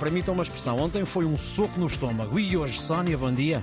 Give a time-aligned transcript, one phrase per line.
[0.00, 0.76] Permitam uma expressão.
[0.76, 2.38] Ontem foi um soco no estômago.
[2.38, 3.62] E hoje, Sónia, bom dia.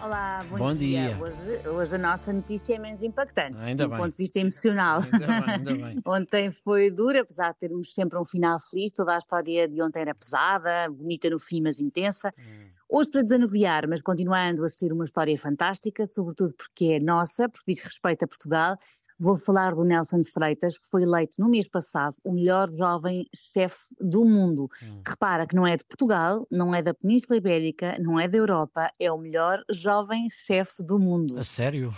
[0.00, 1.16] Olá, bom, Bom dia.
[1.20, 3.98] Hoje, hoje a nossa notícia é menos impactante, Ainda do bem.
[3.98, 5.00] ponto de vista emocional.
[5.02, 6.00] Ainda bem, ainda bem.
[6.06, 8.92] Ontem foi duro, apesar de termos sempre um final feliz.
[8.94, 12.32] Toda a história de ontem era pesada, bonita no fim, mas intensa.
[12.38, 12.68] Hum.
[12.88, 17.74] Hoje para desanuviar, mas continuando a ser uma história fantástica, sobretudo porque é nossa, porque
[17.74, 18.78] diz respeito a Portugal,
[19.18, 23.94] vou falar do Nelson Freitas, que foi eleito no mês passado o melhor jovem chefe
[24.00, 24.68] do mundo.
[24.82, 25.02] Hum.
[25.06, 28.90] Repara que não é de Portugal, não é da Península Ibérica, não é da Europa,
[28.98, 31.38] é o melhor jovem chefe do mundo.
[31.38, 31.94] A sério?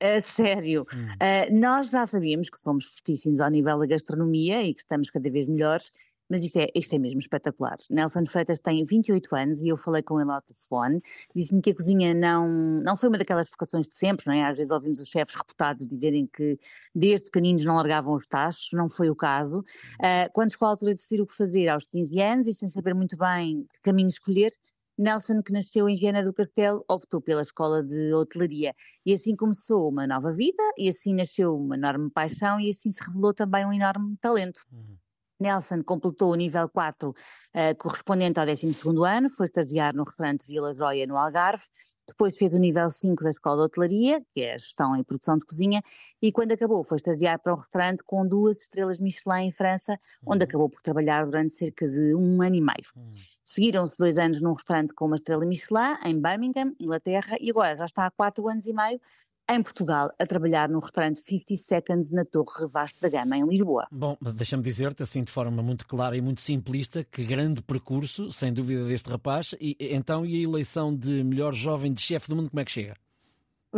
[0.00, 0.84] A sério.
[0.94, 1.06] Hum.
[1.06, 5.30] Uh, nós já sabíamos que somos fortíssimos ao nível da gastronomia e que estamos cada
[5.30, 5.90] vez melhores,
[6.28, 7.76] mas isto é, isto é mesmo espetacular.
[7.90, 11.00] Nelson Freitas tem 28 anos e eu falei com ele ao telefone,
[11.34, 12.48] disse-me que a cozinha não,
[12.82, 14.44] não foi uma daquelas vocações de sempre, não é?
[14.44, 16.58] Às vezes ouvimos os chefes reputados dizerem que
[16.94, 19.60] desde pequeninos não largavam os tachos, não foi o caso.
[20.00, 22.68] Uh, quando chegou a altura de decidir o que fazer aos 15 anos e sem
[22.68, 24.52] saber muito bem que caminho escolher,
[24.98, 28.74] Nelson, que nasceu em Viana do Castelo, optou pela escola de hotelaria
[29.04, 33.02] e assim começou uma nova vida e assim nasceu uma enorme paixão e assim se
[33.04, 34.60] revelou também um enorme talento.
[34.72, 34.95] Hum.
[35.40, 37.14] Nelson completou o nível 4
[37.54, 41.64] eh, correspondente ao 12º ano, foi estagiar no restaurante Vila Joia no Algarve,
[42.08, 45.36] depois fez o nível 5 da Escola de Hotelaria, que é a gestão e produção
[45.38, 45.82] de cozinha,
[46.22, 50.44] e quando acabou foi estagiar para um restaurante com duas estrelas Michelin em França, onde
[50.44, 50.44] Uhum.
[50.44, 52.76] acabou por trabalhar durante cerca de um ano e meio.
[52.94, 53.26] Hum.
[53.44, 57.84] Seguiram-se dois anos num restaurante com uma estrela Michelin, em Birmingham, Inglaterra, e agora já
[57.84, 59.00] está há quatro anos e meio
[59.48, 63.86] em Portugal, a trabalhar no restaurante 50 Seconds na Torre Vasco da Gama, em Lisboa.
[63.90, 68.52] Bom, deixa-me dizer-te, assim de forma muito clara e muito simplista, que grande percurso, sem
[68.52, 69.54] dúvida, deste rapaz.
[69.60, 72.72] E então, e a eleição de melhor jovem de chefe do mundo, como é que
[72.72, 72.96] chega?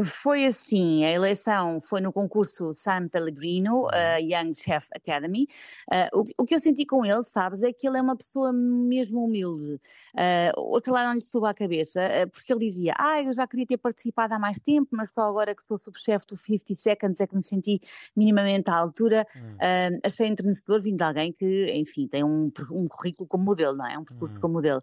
[0.05, 5.47] Foi assim, a eleição foi no concurso Sam Pellegrino, a Young Chef Academy.
[5.91, 8.53] Ah, o, o que eu senti com ele, sabes, é que ele é uma pessoa
[8.53, 9.75] mesmo humilde.
[10.15, 13.47] Uh, outra lá não lhe soube à cabeça, ah, porque ele dizia, ah, eu já
[13.47, 17.21] queria ter participado há mais tempo, mas só agora que sou subchefe do 50 Seconds
[17.21, 17.81] é que me senti
[18.15, 19.27] minimamente à altura.
[19.35, 19.57] Hum.
[20.05, 23.99] Achei entrenecedor vindo de alguém que, enfim, tem um, um currículo como modelo, não é?
[23.99, 24.41] Um percurso Uhum.
[24.43, 24.83] como modelo.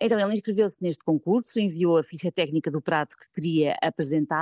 [0.00, 4.37] Então ele inscreveu-se neste concurso, enviou a ficha técnica do prato que queria apresentar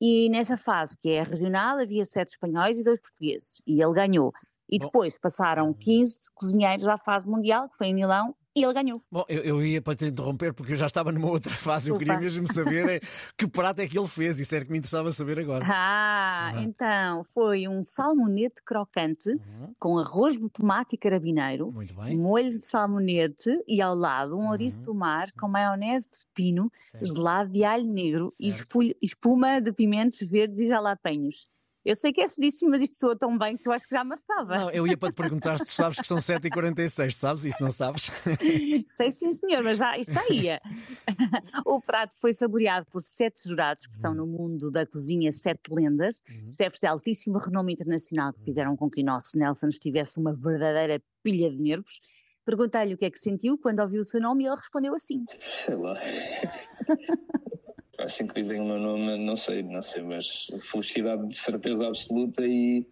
[0.00, 4.32] e nessa fase, que é regional, havia sete espanhóis e dois portugueses e ele ganhou.
[4.68, 9.02] E depois passaram 15 cozinheiros à fase mundial, que foi em Milão, e ele ganhou.
[9.12, 11.90] Bom, eu, eu ia para te interromper porque eu já estava numa outra fase.
[11.90, 13.00] Eu queria mesmo saber é,
[13.36, 14.40] que prato é que ele fez.
[14.40, 15.64] Isso era que me interessava saber agora.
[15.68, 16.62] Ah, Aham.
[16.62, 19.74] então foi um salmonete crocante Uhum.
[19.78, 21.72] com arroz de tomate e carabineiro,
[22.16, 24.84] molho de salmonete e ao lado um ouriço Uhum.
[24.86, 27.04] do mar com maionese de pepino, Certo.
[27.06, 28.82] gelado de alho negro e Certo.
[28.82, 31.46] espu- espuma de pimentos verdes e jalapenhos.
[31.86, 34.02] Eu sei que é cedíssimo, mas isto soa tão bem que eu acho que já
[34.02, 34.56] marcava.
[34.58, 37.44] Não, eu ia para te perguntar se tu sabes que são 7h46, tu sabes?
[37.44, 38.10] Isso não sabes?
[38.86, 40.60] Sei sim, senhor, mas já, isto já ia.
[41.64, 46.16] o prato foi saboreado por sete jurados, que são no mundo da cozinha sete lendas,
[46.28, 46.50] Uhum.
[46.56, 51.00] chefes de altíssimo renome internacional que fizeram com que o nosso Nelson estivesse uma verdadeira
[51.22, 52.00] pilha de nervos.
[52.44, 55.24] Perguntei-lhe o que é que sentiu quando ouviu o seu nome e ele respondeu assim.
[55.40, 55.94] Sei lá.
[58.06, 62.46] Assim que dizem o meu nome, não sei, não sei, mas felicidade de certeza absoluta
[62.46, 62.86] e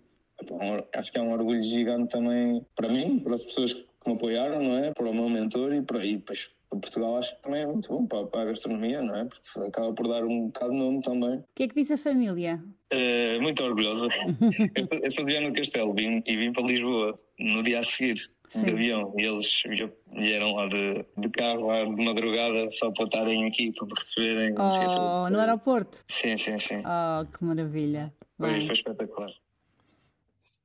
[0.93, 4.61] acho que é um orgulho gigante também para mim, para as pessoas que me apoiaram,
[4.61, 4.93] não é?
[4.93, 7.89] Para o meu mentor e, para, e depois para Portugal acho que também é muito
[7.89, 9.25] bom para, para a gastronomia, não é?
[9.27, 11.37] Porque acaba por dar um bocado de nome também.
[11.39, 12.61] O que é que disse a família?
[12.91, 14.09] Eh, muito orgulhosa.
[14.75, 17.79] eu, sou- eu sou de Viana do Castelo vim, e vim para Lisboa no dia
[17.79, 18.17] a seguir,
[18.61, 18.67] Sim.
[18.67, 19.15] de avião.
[19.19, 23.73] E eles vi- vieram lá de, de carro, lá de madrugada, só para estarem aqui,
[23.73, 24.55] para me receberem.
[24.55, 24.91] não sei, Oh,
[25.23, 26.05] foi- no aeroporto?
[26.09, 26.83] Sim, sim, sim.
[26.85, 28.13] Oh, que maravilha.
[28.39, 29.31] Foi, foi espetacular.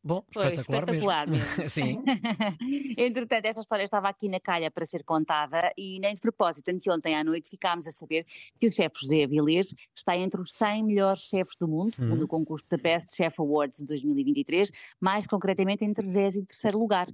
[0.01, 1.45] Bom, Foi espetacular, espetacular mesmo.
[1.57, 1.69] mesmo.
[1.69, 2.01] Sim.
[2.97, 7.15] Entretanto, esta história estava aqui na calha para ser contada e nem de propósito, anteontem
[7.15, 8.25] à noite ficámos a saber
[8.59, 12.23] que o chefe José Avilés está entre os 100 melhores chefes do mundo, segundo Uhum.
[12.25, 14.71] o concurso da Best Chef Awards de 2023,
[15.01, 17.07] mais concretamente em 33º lugar.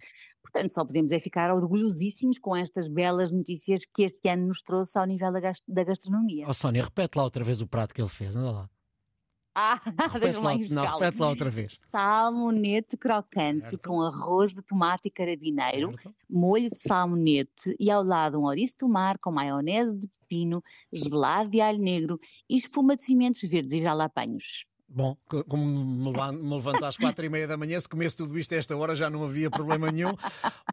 [0.55, 4.97] Portanto, só podemos é ficar orgulhosíssimos com estas belas notícias que este ano nos trouxe
[4.97, 6.45] ao nível da, gas- da gastronomia.
[6.47, 8.35] Oh, Sónia, repete lá outra vez o prato que ele fez.
[8.37, 8.69] Anda lá.
[9.57, 9.79] Ah,
[10.19, 11.79] deixa-me lá não, repete lá outra vez.
[11.89, 13.87] Salmonete crocante Certo.
[13.87, 16.13] com arroz de tomate e carabineiro, Certo?
[16.29, 20.61] molho de salmonete e ao lado um ouriço do mar com maionese de pepino,
[20.91, 22.19] gelado de alho negro
[22.49, 24.65] e espuma de pimentos verdes e jalapenhos.
[24.95, 28.15] Bom, co- como me levan- me levanto às quatro e meia da manhã, se comesse
[28.15, 30.15] tudo isto a esta hora já não havia problema nenhum.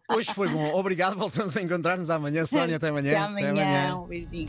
[0.08, 0.72] Hoje foi bom.
[0.74, 2.44] Obrigado, voltamos a encontrar-nos amanhã.
[2.44, 3.10] Sónia, até amanhã.
[3.10, 3.96] Até amanhã.
[3.96, 4.48] Um beijinho.